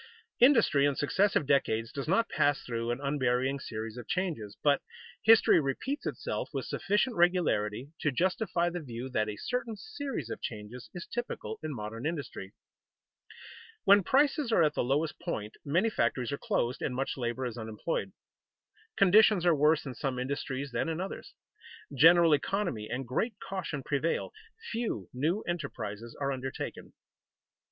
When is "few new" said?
24.71-25.41